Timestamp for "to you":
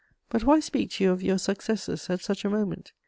0.93-1.11